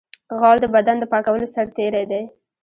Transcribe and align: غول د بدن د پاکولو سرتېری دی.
غول 0.39 0.57
د 0.61 0.65
بدن 0.75 0.95
د 0.99 1.03
پاکولو 1.11 1.47
سرتېری 1.55 2.03
دی. 2.11 2.23